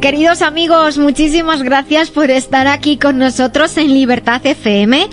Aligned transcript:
Queridos 0.00 0.42
amigos, 0.42 0.98
muchísimas 0.98 1.62
gracias 1.62 2.10
por 2.10 2.30
estar 2.30 2.68
aquí 2.68 2.96
con 2.96 3.18
nosotros 3.18 3.76
en 3.76 3.92
Libertad 3.92 4.44
FM 4.44 5.08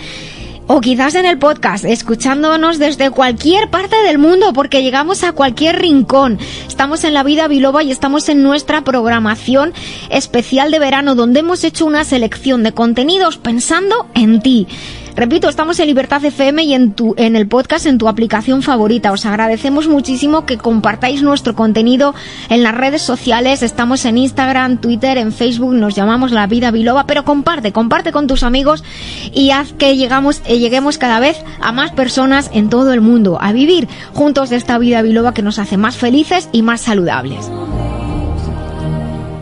o 0.67 0.81
quizás 0.81 1.15
en 1.15 1.25
el 1.25 1.39
podcast, 1.39 1.83
escuchándonos 1.85 2.79
desde 2.79 3.09
cualquier 3.09 3.69
parte 3.69 3.95
del 4.03 4.17
mundo, 4.17 4.53
porque 4.53 4.83
llegamos 4.83 5.23
a 5.23 5.31
cualquier 5.31 5.79
rincón. 5.79 6.37
Estamos 6.67 7.03
en 7.05 7.13
la 7.13 7.23
vida 7.23 7.47
biloba 7.47 7.81
y 7.81 7.91
estamos 7.91 8.29
en 8.29 8.43
nuestra 8.43 8.83
programación 8.83 9.73
especial 10.09 10.69
de 10.69 10.79
verano, 10.79 11.15
donde 11.15 11.39
hemos 11.39 11.63
hecho 11.63 11.85
una 11.85 12.03
selección 12.03 12.63
de 12.63 12.73
contenidos 12.73 13.37
pensando 13.37 14.07
en 14.13 14.41
ti. 14.41 14.67
Repito, 15.15 15.47
estamos 15.47 15.79
en 15.79 15.85
Libertad 15.85 16.25
FM 16.25 16.63
y 16.63 16.73
en, 16.73 16.93
tu, 16.93 17.13
en 17.17 17.35
el 17.35 17.47
podcast, 17.47 17.85
en 17.85 17.99
tu 17.99 18.07
aplicación 18.07 18.63
favorita. 18.63 19.11
Os 19.11 19.27
agradecemos 19.27 19.87
muchísimo 19.87 20.47
que 20.47 20.57
compartáis 20.57 21.21
nuestro 21.21 21.53
contenido 21.53 22.15
en 22.49 22.63
las 22.63 22.73
redes 22.73 23.03
sociales. 23.03 23.61
Estamos 23.61 24.05
en 24.05 24.17
Instagram, 24.17 24.77
Twitter, 24.77 25.19
en 25.19 25.31
Facebook, 25.31 25.75
nos 25.75 25.93
llamamos 25.93 26.31
La 26.31 26.47
Vida 26.47 26.71
Biloba, 26.71 27.05
pero 27.05 27.25
comparte, 27.25 27.71
comparte 27.71 28.11
con 28.11 28.25
tus 28.25 28.41
amigos 28.41 28.83
y 29.31 29.51
haz 29.51 29.71
que 29.73 29.97
llegamos, 29.97 30.41
eh, 30.45 30.57
lleguemos 30.57 30.97
cada 30.97 31.19
vez 31.19 31.37
a 31.61 31.71
más 31.71 31.91
personas 31.91 32.49
en 32.51 32.69
todo 32.69 32.91
el 32.91 33.01
mundo 33.01 33.37
a 33.39 33.53
vivir 33.53 33.87
juntos 34.13 34.51
esta 34.51 34.79
vida 34.79 35.03
biloba 35.03 35.33
que 35.33 35.43
nos 35.43 35.59
hace 35.59 35.77
más 35.77 35.95
felices 35.95 36.49
y 36.51 36.63
más 36.63 36.81
saludables. 36.81 37.51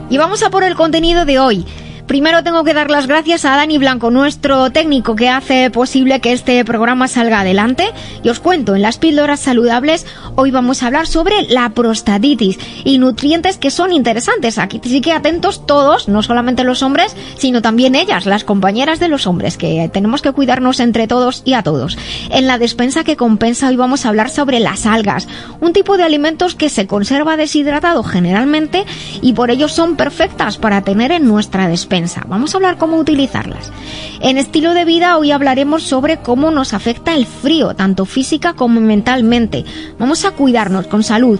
Y 0.09 0.17
vamos 0.17 0.43
a 0.43 0.49
por 0.49 0.65
el 0.65 0.75
contenido 0.75 1.23
de 1.23 1.39
hoy. 1.39 1.65
Primero 2.11 2.43
tengo 2.43 2.65
que 2.65 2.73
dar 2.73 2.91
las 2.91 3.07
gracias 3.07 3.45
a 3.45 3.55
Dani 3.55 3.77
Blanco, 3.77 4.11
nuestro 4.11 4.69
técnico 4.69 5.15
que 5.15 5.29
hace 5.29 5.71
posible 5.71 6.19
que 6.19 6.33
este 6.33 6.65
programa 6.65 7.07
salga 7.07 7.39
adelante. 7.39 7.85
Y 8.21 8.27
os 8.27 8.41
cuento, 8.41 8.75
en 8.75 8.81
las 8.81 8.97
píldoras 8.97 9.39
saludables 9.39 10.05
hoy 10.35 10.51
vamos 10.51 10.83
a 10.83 10.87
hablar 10.87 11.07
sobre 11.07 11.43
la 11.43 11.69
prostatitis 11.69 12.59
y 12.83 12.97
nutrientes 12.97 13.57
que 13.57 13.71
son 13.71 13.93
interesantes. 13.93 14.57
Aquí 14.57 14.81
sí 14.83 14.99
que 14.99 15.13
atentos 15.13 15.65
todos, 15.65 16.09
no 16.09 16.21
solamente 16.21 16.65
los 16.65 16.83
hombres, 16.83 17.15
sino 17.37 17.61
también 17.61 17.95
ellas, 17.95 18.25
las 18.25 18.43
compañeras 18.43 18.99
de 18.99 19.07
los 19.07 19.25
hombres, 19.25 19.55
que 19.55 19.89
tenemos 19.93 20.21
que 20.21 20.33
cuidarnos 20.33 20.81
entre 20.81 21.07
todos 21.07 21.43
y 21.45 21.53
a 21.53 21.63
todos. 21.63 21.97
En 22.29 22.45
la 22.45 22.57
despensa 22.57 23.05
que 23.05 23.15
compensa 23.15 23.69
hoy 23.69 23.77
vamos 23.77 24.05
a 24.05 24.09
hablar 24.09 24.29
sobre 24.29 24.59
las 24.59 24.85
algas, 24.85 25.29
un 25.61 25.71
tipo 25.71 25.95
de 25.95 26.03
alimentos 26.03 26.55
que 26.55 26.67
se 26.67 26.87
conserva 26.87 27.37
deshidratado 27.37 28.03
generalmente 28.03 28.85
y 29.21 29.31
por 29.31 29.49
ello 29.49 29.69
son 29.69 29.95
perfectas 29.95 30.57
para 30.57 30.81
tener 30.81 31.13
en 31.13 31.25
nuestra 31.25 31.69
despensa. 31.69 32.00
Vamos 32.27 32.53
a 32.53 32.57
hablar 32.57 32.77
cómo 32.77 32.97
utilizarlas. 32.97 33.71
En 34.21 34.37
estilo 34.37 34.73
de 34.73 34.85
vida 34.85 35.17
hoy 35.17 35.31
hablaremos 35.31 35.83
sobre 35.83 36.17
cómo 36.17 36.49
nos 36.49 36.73
afecta 36.73 37.13
el 37.13 37.25
frío, 37.25 37.75
tanto 37.75 38.05
física 38.05 38.53
como 38.53 38.81
mentalmente. 38.81 39.65
Vamos 39.99 40.25
a 40.25 40.31
cuidarnos 40.31 40.87
con 40.87 41.03
salud. 41.03 41.39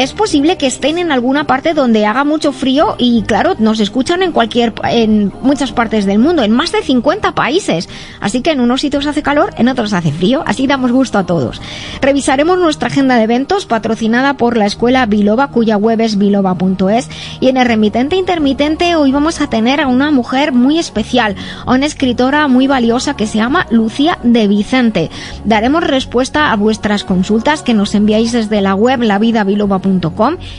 Es 0.00 0.12
posible 0.12 0.56
que 0.56 0.66
estén 0.66 0.98
en 0.98 1.12
alguna 1.12 1.44
parte 1.44 1.74
donde 1.74 2.06
haga 2.06 2.24
mucho 2.24 2.52
frío 2.52 2.96
y 2.98 3.22
claro, 3.22 3.54
nos 3.58 3.78
escuchan 3.78 4.22
en 4.22 4.32
cualquier 4.32 4.72
en 4.90 5.32
muchas 5.42 5.70
partes 5.70 6.06
del 6.06 6.18
mundo, 6.18 6.42
en 6.42 6.50
más 6.50 6.72
de 6.72 6.82
50 6.82 7.34
países. 7.34 7.88
Así 8.20 8.40
que 8.40 8.50
en 8.50 8.60
unos 8.60 8.80
sitios 8.80 9.06
hace 9.06 9.22
calor, 9.22 9.54
en 9.58 9.68
otros 9.68 9.92
hace 9.92 10.10
frío, 10.10 10.42
así 10.46 10.66
damos 10.66 10.90
gusto 10.90 11.18
a 11.18 11.26
todos. 11.26 11.62
Revisaremos 12.00 12.58
nuestra 12.58 12.88
agenda 12.88 13.16
de 13.16 13.24
eventos 13.24 13.66
patrocinada 13.66 14.34
por 14.34 14.56
la 14.56 14.66
escuela 14.66 15.06
Biloba, 15.06 15.48
cuya 15.48 15.76
web 15.76 16.00
es 16.00 16.16
biloba.es 16.16 17.08
y 17.38 17.48
en 17.48 17.58
el 17.58 17.66
remitente 17.66 18.16
intermitente 18.16 18.96
hoy 18.96 19.12
vamos 19.12 19.40
a 19.40 19.48
tener 19.48 19.80
a 19.80 19.86
un 19.86 20.00
una 20.00 20.10
mujer 20.12 20.52
muy 20.52 20.78
especial, 20.78 21.36
una 21.66 21.84
escritora 21.84 22.48
muy 22.48 22.66
valiosa 22.66 23.16
que 23.16 23.26
se 23.26 23.36
llama 23.36 23.66
Lucía 23.70 24.18
de 24.22 24.48
Vicente. 24.48 25.10
Daremos 25.44 25.84
respuesta 25.84 26.52
a 26.52 26.56
vuestras 26.56 27.04
consultas 27.04 27.62
que 27.62 27.74
nos 27.74 27.94
enviáis 27.94 28.32
desde 28.32 28.62
la 28.62 28.74
web 28.74 29.00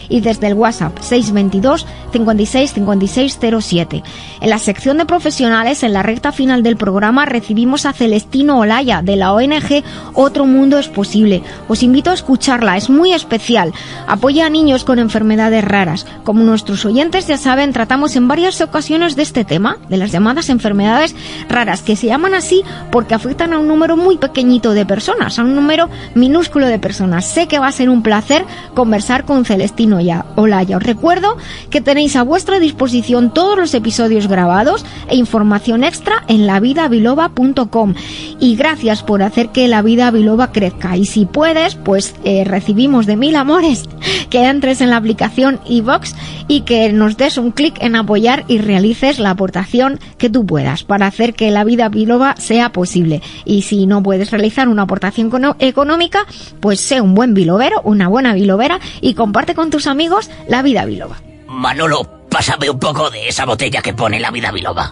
y 0.10 0.22
desde 0.22 0.48
el 0.48 0.56
WhatsApp 0.56 0.98
622 1.00 1.86
56 2.12 2.74
56 2.74 3.40
07. 3.62 4.04
En 4.42 4.50
la 4.50 4.60
sección 4.60 4.98
de 4.98 5.06
profesionales, 5.06 5.84
en 5.84 5.94
la 5.94 6.04
recta 6.04 6.32
final 6.32 6.64
del 6.64 6.78
programa, 6.78 7.26
recibimos 7.26 7.86
a 7.86 7.94
Celestino 7.94 8.60
Olaya 8.60 9.02
de 9.02 9.16
la 9.16 9.34
ONG 9.34 9.84
Otro 10.14 10.46
Mundo 10.46 10.78
es 10.78 10.90
Posible. 10.90 11.44
Os 11.68 11.84
invito 11.84 12.10
a 12.10 12.14
escucharla, 12.14 12.78
es 12.78 12.90
muy 12.90 13.14
especial. 13.14 13.74
Apoya 14.08 14.46
a 14.46 14.50
niños 14.50 14.84
con 14.84 15.00
enfermedades 15.00 15.64
raras. 15.64 16.06
Como 16.24 16.44
nuestros 16.44 16.86
oyentes 16.86 17.28
ya 17.28 17.38
saben, 17.38 17.74
tratamos 17.74 18.16
en 18.16 18.28
varias 18.28 18.60
ocasiones 18.62 19.16
de 19.16 19.24
este 19.24 19.46
tema, 19.46 19.78
de 19.90 19.98
las 19.98 20.12
llamadas 20.12 20.50
enfermedades 20.50 21.16
raras, 21.48 21.82
que 21.82 21.96
se 21.96 22.08
llaman 22.08 22.34
así 22.34 22.64
porque 22.92 23.14
afectan 23.14 23.54
a 23.54 23.60
un 23.60 23.68
número 23.68 23.96
muy 23.96 24.18
pequeñito 24.18 24.74
de 24.74 24.86
personas, 24.86 25.40
a 25.40 25.44
un 25.44 25.56
número 25.56 25.90
minúsculo 26.16 26.68
de 26.68 26.80
personas. 26.80 27.26
Sé 27.26 27.48
que 27.48 27.60
va 27.60 27.68
a 27.68 27.72
ser 27.72 27.90
un 27.90 28.02
placer 28.02 28.46
conversar 28.74 29.11
con 29.20 29.46
Celestino 29.46 30.00
Olaya. 30.36 30.78
Os 30.78 30.84
recuerdo 30.84 31.38
que 31.70 31.82
tenéis 31.82 32.16
a 32.16 32.24
vuestra 32.24 32.60
disposición 32.60 33.34
todos 33.34 33.58
los 33.58 33.74
episodios 33.74 34.28
grabados 34.28 34.86
e 35.10 35.18
información 35.18 35.84
extra 35.84 36.24
en 36.28 36.48
lavidabiloba.com. 36.48 37.94
Y 38.40 38.56
gracias 38.56 39.04
por 39.04 39.22
hacer 39.22 39.50
que 39.50 39.68
la 39.68 39.82
vida 39.82 40.10
biloba 40.12 40.52
crezca. 40.52 40.96
Y 40.96 41.06
si 41.06 41.26
puedes, 41.26 41.76
pues 41.76 42.16
eh, 42.24 42.44
recibimos 42.46 43.06
de 43.06 43.18
mil 43.18 43.36
amores 43.36 43.84
que 44.30 44.46
entres 44.46 44.80
en 44.80 44.90
la 44.90 44.98
aplicación 44.98 45.60
iVox 45.66 46.16
y 46.52 46.64
que 46.64 46.92
nos 46.92 47.16
des 47.16 47.38
un 47.38 47.52
clic 47.52 47.78
en 47.80 47.96
apoyar 47.96 48.44
y 48.50 48.58
realices 48.58 49.20
la 49.20 49.30
aportación 49.30 50.02
que 50.18 50.30
tú 50.30 50.46
puedas 50.46 50.84
para 50.84 51.08
hacer 51.08 51.34
que 51.34 51.50
la 51.50 51.64
vida 51.64 51.88
biloba 51.88 52.36
sea 52.36 52.74
posible. 52.74 53.22
Y 53.46 53.62
si 53.62 53.86
no 53.86 54.04
puedes 54.04 54.32
realizar 54.32 54.68
una 54.68 54.82
aportación 54.82 55.32
económica, 55.60 56.26
pues 56.60 56.82
sé 56.82 57.00
un 57.00 57.16
buen 57.16 57.34
bilobero, 57.34 57.80
una 57.86 58.10
buena 58.10 58.34
bilobera 58.34 58.82
y 59.00 59.14
comparte 59.14 59.56
con 59.56 59.70
tus 59.70 59.88
amigos 59.88 60.30
la 60.50 60.62
vida 60.62 60.84
biloba. 60.84 61.22
Manolo, 61.48 62.06
pásame 62.30 62.70
un 62.70 62.80
poco 62.80 63.10
de 63.10 63.30
esa 63.30 63.46
botella 63.46 63.82
que 63.82 63.94
pone 63.94 64.20
la 64.20 64.30
vida 64.30 64.52
biloba. 64.52 64.92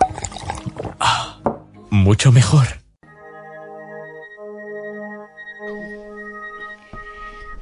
Ah, 0.97 1.39
mucho 1.89 2.31
mejor. 2.31 2.78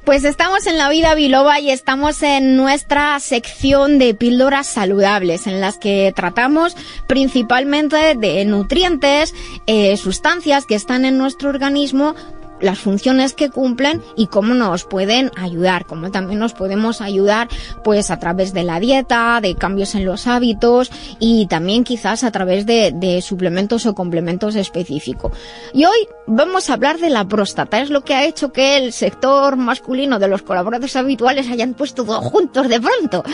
Pues 0.08 0.24
estamos 0.24 0.66
en 0.66 0.78
la 0.78 0.88
vida 0.88 1.14
biloba 1.14 1.60
y 1.60 1.70
estamos 1.70 2.22
en 2.22 2.56
nuestra 2.56 3.20
sección 3.20 3.98
de 3.98 4.14
píldoras 4.14 4.66
saludables 4.66 5.46
en 5.46 5.60
las 5.60 5.76
que 5.76 6.14
tratamos 6.16 6.78
principalmente 7.06 8.14
de 8.14 8.42
nutrientes, 8.46 9.34
eh, 9.66 9.98
sustancias 9.98 10.64
que 10.64 10.76
están 10.76 11.04
en 11.04 11.18
nuestro 11.18 11.50
organismo 11.50 12.14
las 12.60 12.78
funciones 12.78 13.34
que 13.34 13.50
cumplen 13.50 14.02
y 14.16 14.26
cómo 14.26 14.54
nos 14.54 14.84
pueden 14.84 15.30
ayudar, 15.36 15.86
cómo 15.86 16.10
también 16.10 16.38
nos 16.38 16.54
podemos 16.54 17.00
ayudar 17.00 17.48
pues 17.84 18.10
a 18.10 18.18
través 18.18 18.52
de 18.52 18.64
la 18.64 18.80
dieta, 18.80 19.40
de 19.40 19.54
cambios 19.54 19.94
en 19.94 20.04
los 20.04 20.26
hábitos 20.26 20.90
y 21.18 21.46
también 21.46 21.84
quizás 21.84 22.24
a 22.24 22.30
través 22.30 22.66
de, 22.66 23.22
suplementos 23.22 23.86
o 23.86 23.94
complementos 23.94 24.54
específicos. 24.54 25.32
Y 25.72 25.84
hoy 25.84 26.08
vamos 26.26 26.70
a 26.70 26.74
hablar 26.74 26.98
de 26.98 27.10
la 27.10 27.24
próstata, 27.24 27.80
es 27.80 27.90
lo 27.90 28.02
que 28.02 28.14
ha 28.14 28.24
hecho 28.24 28.52
que 28.52 28.76
el 28.76 28.92
sector 28.92 29.56
masculino 29.56 30.18
de 30.18 30.28
los 30.28 30.42
colaboradores 30.42 30.96
habituales 30.96 31.50
hayan 31.50 31.74
puesto 31.74 32.04
todos 32.04 32.24
juntos 32.24 32.68
de 32.68 32.80
pronto. 32.80 33.24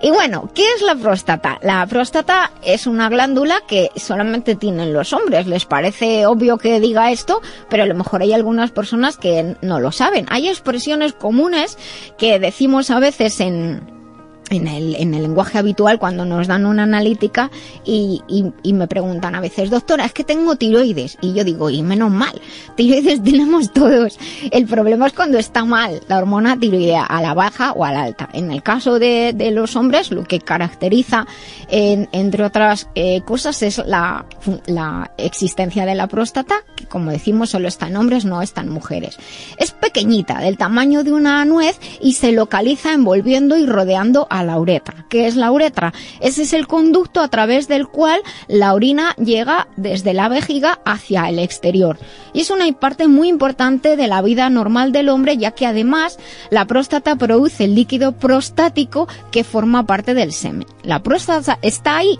Y 0.00 0.10
bueno, 0.10 0.50
¿qué 0.54 0.64
es 0.76 0.82
la 0.82 0.94
próstata? 0.94 1.58
La 1.62 1.86
próstata 1.86 2.52
es 2.62 2.86
una 2.86 3.08
glándula 3.08 3.62
que 3.66 3.90
solamente 3.96 4.54
tienen 4.54 4.92
los 4.92 5.12
hombres, 5.12 5.46
les 5.46 5.64
parece 5.64 6.26
obvio 6.26 6.58
que 6.58 6.80
diga 6.80 7.10
esto, 7.10 7.40
pero 7.68 7.82
a 7.82 7.86
lo 7.86 7.94
mejor 7.94 8.22
hay 8.22 8.32
algunas 8.32 8.61
personas 8.70 9.16
que 9.16 9.56
no 9.62 9.80
lo 9.80 9.92
saben. 9.92 10.26
Hay 10.30 10.48
expresiones 10.48 11.12
comunes 11.12 11.78
que 12.18 12.38
decimos 12.38 12.90
a 12.90 13.00
veces 13.00 13.40
en, 13.40 14.01
en 14.52 14.68
el, 14.68 14.94
en 14.96 15.14
el 15.14 15.22
lenguaje 15.22 15.58
habitual 15.58 15.98
cuando 15.98 16.24
nos 16.24 16.46
dan 16.46 16.66
una 16.66 16.84
analítica 16.84 17.50
y, 17.84 18.22
y, 18.28 18.72
me 18.72 18.86
preguntan 18.86 19.34
a 19.34 19.40
veces, 19.40 19.70
doctora, 19.70 20.04
es 20.04 20.12
que 20.12 20.24
tengo 20.24 20.56
tiroides. 20.56 21.18
Y 21.20 21.34
yo 21.34 21.44
digo, 21.44 21.70
y 21.70 21.82
menos 21.82 22.10
mal, 22.10 22.40
tiroides 22.76 23.22
tenemos 23.24 23.72
todos. 23.72 24.18
El 24.50 24.66
problema 24.66 25.06
es 25.06 25.12
cuando 25.12 25.38
está 25.38 25.64
mal 25.64 26.00
la 26.08 26.18
hormona 26.18 26.58
tiroidea, 26.58 27.04
a 27.04 27.20
la 27.22 27.34
baja 27.34 27.72
o 27.72 27.84
a 27.84 27.92
la 27.92 28.02
alta. 28.02 28.28
En 28.32 28.50
el 28.50 28.62
caso 28.62 28.98
de, 28.98 29.32
de 29.34 29.50
los 29.50 29.76
hombres, 29.76 30.10
lo 30.10 30.24
que 30.24 30.40
caracteriza, 30.40 31.26
entre 31.68 32.44
otras 32.44 32.88
eh, 32.94 33.22
cosas, 33.22 33.62
es 33.62 33.78
la, 33.86 34.26
la 34.66 35.12
existencia 35.18 35.86
de 35.86 35.94
la 35.94 36.06
próstata, 36.06 36.56
que 36.76 36.86
como 36.86 37.10
decimos 37.10 37.50
solo 37.50 37.68
está 37.68 37.88
en 37.88 37.96
hombres, 37.96 38.24
no 38.24 38.42
está 38.42 38.60
en 38.60 38.68
mujeres. 38.68 39.18
Es 39.58 39.72
pequeñita, 39.72 40.40
del 40.40 40.56
tamaño 40.56 41.04
de 41.04 41.12
una 41.12 41.44
nuez 41.44 41.78
y 42.00 42.14
se 42.14 42.32
localiza 42.32 42.92
envolviendo 42.92 43.56
y 43.56 43.66
rodeando 43.66 44.26
a 44.30 44.41
la 44.44 44.58
uretra. 44.58 45.06
¿Qué 45.08 45.26
es 45.26 45.36
la 45.36 45.50
uretra? 45.50 45.92
Ese 46.20 46.42
es 46.42 46.52
el 46.52 46.66
conducto 46.66 47.20
a 47.20 47.28
través 47.28 47.68
del 47.68 47.88
cual 47.88 48.20
la 48.48 48.74
orina 48.74 49.14
llega 49.16 49.68
desde 49.76 50.14
la 50.14 50.28
vejiga 50.28 50.80
hacia 50.84 51.28
el 51.28 51.38
exterior. 51.38 51.98
Y 52.32 52.40
es 52.40 52.50
una 52.50 52.70
parte 52.72 53.08
muy 53.08 53.28
importante 53.28 53.96
de 53.96 54.06
la 54.06 54.22
vida 54.22 54.48
normal 54.50 54.92
del 54.92 55.08
hombre, 55.08 55.36
ya 55.36 55.52
que 55.52 55.66
además 55.66 56.18
la 56.50 56.66
próstata 56.66 57.16
produce 57.16 57.64
el 57.64 57.74
líquido 57.74 58.12
prostático 58.12 59.08
que 59.30 59.44
forma 59.44 59.86
parte 59.86 60.14
del 60.14 60.32
semen. 60.32 60.66
La 60.82 61.02
próstata 61.02 61.58
está 61.62 61.98
ahí 61.98 62.18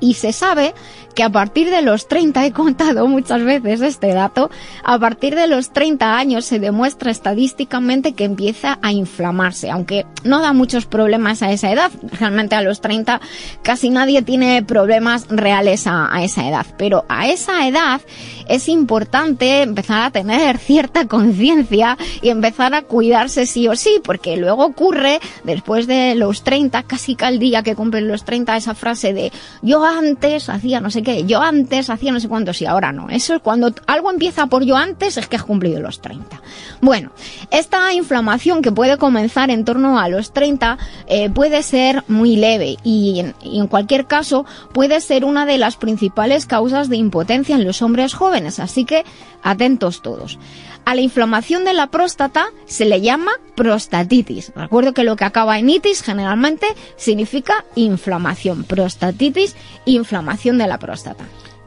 y 0.00 0.14
se 0.14 0.32
sabe 0.32 0.74
que 1.14 1.22
a 1.22 1.30
partir 1.30 1.70
de 1.70 1.82
los 1.82 2.08
30, 2.08 2.44
he 2.44 2.52
contado 2.52 3.06
muchas 3.06 3.42
veces 3.44 3.80
este 3.80 4.12
dato, 4.12 4.50
a 4.82 4.98
partir 4.98 5.34
de 5.36 5.46
los 5.46 5.70
30 5.72 6.16
años 6.16 6.44
se 6.44 6.58
demuestra 6.58 7.10
estadísticamente 7.10 8.14
que 8.14 8.24
empieza 8.24 8.78
a 8.82 8.92
inflamarse, 8.92 9.70
aunque 9.70 10.06
no 10.24 10.40
da 10.40 10.52
muchos 10.52 10.86
problemas 10.86 11.42
a 11.42 11.52
esa 11.52 11.70
edad. 11.70 11.90
Realmente 12.18 12.56
a 12.56 12.62
los 12.62 12.80
30 12.80 13.20
casi 13.62 13.90
nadie 13.90 14.22
tiene 14.22 14.62
problemas 14.62 15.26
reales 15.28 15.86
a, 15.86 16.10
esa 16.22 16.48
edad, 16.48 16.66
pero 16.76 17.04
a 17.08 17.28
esa 17.28 17.66
edad 17.66 18.00
es 18.48 18.68
importante 18.68 19.62
empezar 19.62 20.02
a 20.02 20.10
tener 20.10 20.58
cierta 20.58 21.06
conciencia 21.06 21.96
y 22.22 22.30
empezar 22.30 22.74
a 22.74 22.82
cuidarse 22.82 23.46
sí 23.46 23.68
o 23.68 23.76
sí, 23.76 24.00
porque 24.02 24.36
luego 24.36 24.64
ocurre 24.64 25.20
después 25.44 25.86
de 25.86 26.14
los 26.14 26.42
30, 26.42 26.82
casi 26.84 27.14
cada 27.14 27.32
día 27.32 27.62
que 27.62 27.74
cumplen 27.74 28.08
los 28.08 28.24
30, 28.24 28.56
esa 28.56 28.74
frase 28.74 29.12
de 29.12 29.32
yo 29.62 29.84
antes 29.96 30.48
hacía 30.48 30.80
no 30.80 30.90
sé 30.90 31.02
que 31.02 31.24
yo 31.24 31.40
antes 31.40 31.90
hacía 31.90 32.12
no 32.12 32.20
sé 32.20 32.28
cuántos 32.28 32.60
y 32.62 32.66
ahora 32.66 32.92
no. 32.92 33.08
Eso 33.10 33.34
es 33.34 33.42
cuando 33.42 33.72
algo 33.86 34.10
empieza 34.10 34.46
por 34.46 34.64
yo 34.64 34.76
antes 34.76 35.16
es 35.16 35.28
que 35.28 35.36
has 35.36 35.44
cumplido 35.44 35.80
los 35.80 36.00
30. 36.00 36.40
Bueno, 36.80 37.10
esta 37.50 37.92
inflamación 37.92 38.62
que 38.62 38.72
puede 38.72 38.98
comenzar 38.98 39.50
en 39.50 39.64
torno 39.64 39.98
a 39.98 40.08
los 40.08 40.32
30 40.32 40.78
eh, 41.06 41.30
puede 41.30 41.62
ser 41.62 42.04
muy 42.08 42.36
leve 42.36 42.76
y 42.82 43.20
en, 43.20 43.34
y 43.42 43.60
en 43.60 43.66
cualquier 43.66 44.06
caso 44.06 44.44
puede 44.72 45.00
ser 45.00 45.24
una 45.24 45.46
de 45.46 45.58
las 45.58 45.76
principales 45.76 46.46
causas 46.46 46.88
de 46.88 46.96
impotencia 46.96 47.56
en 47.56 47.64
los 47.64 47.82
hombres 47.82 48.14
jóvenes. 48.14 48.60
Así 48.60 48.84
que 48.84 49.04
atentos 49.42 50.02
todos. 50.02 50.38
A 50.84 50.94
la 50.94 51.00
inflamación 51.00 51.64
de 51.64 51.72
la 51.72 51.86
próstata 51.86 52.48
se 52.66 52.84
le 52.84 53.00
llama 53.00 53.32
prostatitis. 53.54 54.52
Recuerdo 54.54 54.92
que 54.92 55.04
lo 55.04 55.16
que 55.16 55.24
acaba 55.24 55.58
en 55.58 55.70
itis 55.70 56.02
generalmente 56.02 56.66
significa 56.96 57.64
inflamación. 57.74 58.64
Prostatitis, 58.64 59.56
inflamación 59.86 60.58
de 60.58 60.66
la 60.66 60.78
próstata. 60.78 61.24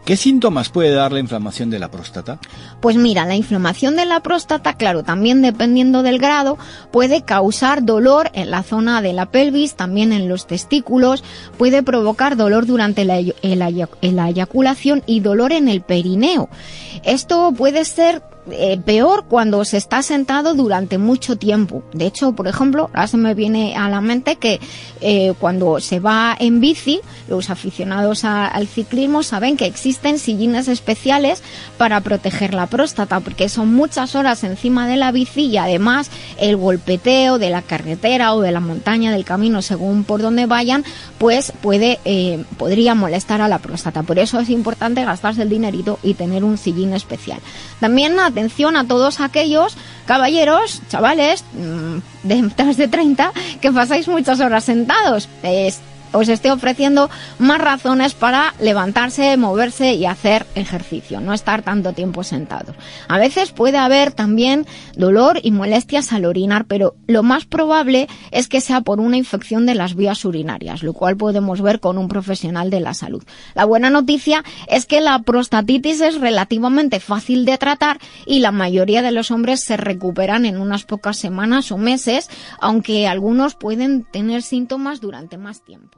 ¿Qué 0.07 0.15
síntomas 0.15 0.69
puede 0.69 0.91
dar 0.91 1.11
la 1.11 1.19
inflamación 1.19 1.69
de 1.69 1.79
la 1.79 1.91
próstata? 1.91 2.39
Pues 2.79 2.95
mira, 2.95 3.25
la 3.25 3.35
inflamación 3.35 3.97
de 3.97 4.05
la 4.05 4.21
próstata, 4.21 4.77
claro, 4.77 5.03
también 5.03 5.41
dependiendo 5.41 6.01
del 6.01 6.17
grado, 6.17 6.57
puede 6.93 7.23
causar 7.23 7.83
dolor 7.83 8.29
en 8.31 8.49
la 8.49 8.63
zona 8.63 9.01
de 9.01 9.11
la 9.11 9.31
pelvis, 9.31 9.75
también 9.75 10.13
en 10.13 10.29
los 10.29 10.47
testículos, 10.47 11.25
puede 11.57 11.83
provocar 11.83 12.37
dolor 12.37 12.65
durante 12.65 13.03
la, 13.03 13.19
la 13.41 14.29
eyaculación 14.29 15.03
y 15.05 15.19
dolor 15.19 15.51
en 15.51 15.67
el 15.67 15.81
perineo. 15.81 16.47
Esto 17.03 17.51
puede 17.51 17.83
ser 17.83 18.23
eh, 18.51 18.79
peor 18.83 19.25
cuando 19.27 19.63
se 19.65 19.77
está 19.77 20.01
sentado 20.01 20.53
durante 20.53 20.97
mucho 20.97 21.37
tiempo. 21.37 21.83
De 21.93 22.05
hecho, 22.05 22.33
por 22.33 22.47
ejemplo, 22.47 22.89
ahora 22.93 23.07
se 23.07 23.17
me 23.17 23.33
viene 23.33 23.75
a 23.75 23.89
la 23.89 24.01
mente 24.01 24.37
que 24.37 24.59
eh, 25.01 25.33
cuando 25.39 25.79
se 25.79 25.99
va 25.99 26.35
en 26.39 26.59
bici, 26.59 27.01
los 27.27 27.49
aficionados 27.49 28.23
al 28.23 28.67
ciclismo 28.67 29.23
saben 29.23 29.57
que 29.57 29.65
existen 29.65 30.19
sillines 30.19 30.67
especiales 30.67 31.43
para 31.77 32.01
proteger 32.01 32.53
la 32.53 32.67
próstata, 32.67 33.19
porque 33.19 33.49
son 33.49 33.73
muchas 33.73 34.15
horas 34.15 34.43
encima 34.43 34.87
de 34.87 34.97
la 34.97 35.11
bici 35.11 35.45
y 35.45 35.57
además 35.57 36.09
el 36.39 36.57
golpeteo 36.57 37.39
de 37.39 37.49
la 37.49 37.61
carretera 37.61 38.33
o 38.33 38.41
de 38.41 38.51
la 38.51 38.59
montaña 38.59 39.11
del 39.11 39.25
camino, 39.25 39.61
según 39.61 40.03
por 40.03 40.21
donde 40.21 40.45
vayan, 40.45 40.83
pues 41.17 41.51
puede 41.61 41.99
eh, 42.05 42.43
podría 42.57 42.95
molestar 42.95 43.41
a 43.41 43.47
la 43.47 43.59
próstata. 43.59 44.03
Por 44.03 44.19
eso 44.19 44.39
es 44.39 44.49
importante 44.49 45.03
gastarse 45.03 45.41
el 45.41 45.49
dinerito 45.49 45.99
y 46.03 46.13
tener 46.13 46.43
un 46.43 46.57
sillín 46.57 46.93
especial. 46.93 47.39
También 47.79 48.19
atención 48.19 48.75
a 48.77 48.87
todos 48.87 49.19
aquellos 49.19 49.75
caballeros, 50.05 50.81
chavales, 50.89 51.43
mm, 51.53 52.27
de 52.27 52.73
de 52.77 52.87
30, 52.87 53.31
que 53.61 53.71
pasáis 53.71 54.07
muchas 54.07 54.39
horas 54.39 54.63
sentados. 54.63 55.29
Es 55.43 55.79
os 56.11 56.29
esté 56.29 56.51
ofreciendo 56.51 57.09
más 57.39 57.59
razones 57.59 58.13
para 58.13 58.53
levantarse, 58.59 59.35
moverse 59.37 59.93
y 59.93 60.05
hacer 60.05 60.45
ejercicio, 60.55 61.19
no 61.19 61.33
estar 61.33 61.61
tanto 61.61 61.93
tiempo 61.93 62.23
sentados. 62.23 62.75
A 63.07 63.17
veces 63.17 63.51
puede 63.51 63.77
haber 63.77 64.11
también 64.11 64.65
dolor 64.95 65.39
y 65.43 65.51
molestias 65.51 66.13
al 66.13 66.25
orinar, 66.25 66.65
pero 66.65 66.95
lo 67.07 67.23
más 67.23 67.45
probable 67.45 68.07
es 68.31 68.47
que 68.47 68.61
sea 68.61 68.81
por 68.81 68.99
una 68.99 69.17
infección 69.17 69.65
de 69.65 69.75
las 69.75 69.95
vías 69.95 70.23
urinarias, 70.25 70.83
lo 70.83 70.93
cual 70.93 71.17
podemos 71.17 71.61
ver 71.61 71.79
con 71.79 71.97
un 71.97 72.07
profesional 72.07 72.69
de 72.69 72.79
la 72.79 72.93
salud. 72.93 73.23
La 73.53 73.65
buena 73.65 73.89
noticia 73.89 74.43
es 74.67 74.85
que 74.85 75.01
la 75.01 75.19
prostatitis 75.19 76.01
es 76.01 76.19
relativamente 76.19 76.99
fácil 76.99 77.45
de 77.45 77.57
tratar 77.57 77.99
y 78.25 78.39
la 78.39 78.51
mayoría 78.51 79.01
de 79.01 79.11
los 79.11 79.31
hombres 79.31 79.63
se 79.63 79.77
recuperan 79.77 80.45
en 80.45 80.59
unas 80.59 80.83
pocas 80.83 81.17
semanas 81.17 81.71
o 81.71 81.77
meses, 81.77 82.29
aunque 82.59 83.07
algunos 83.07 83.55
pueden 83.55 84.03
tener 84.03 84.41
síntomas 84.41 85.01
durante 85.01 85.37
más 85.37 85.63
tiempo. 85.63 85.97